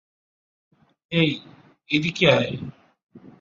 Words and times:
হেই, 1.11 1.31
এদিকে 1.89 2.25
আয়! 2.31 2.51